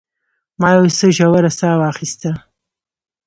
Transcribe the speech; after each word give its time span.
ما 0.59 0.69
یو 0.75 0.85
څه 0.97 1.05
ژوره 1.17 1.51
ساه 1.59 1.75
واخیسته. 1.79 2.31